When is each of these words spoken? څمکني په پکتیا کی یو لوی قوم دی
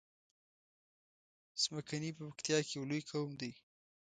څمکني 1.61 2.11
په 2.17 2.21
پکتیا 2.29 2.57
کی 2.65 2.73
یو 2.77 2.83
لوی 2.89 3.01
قوم 3.09 3.29
دی 3.39 3.51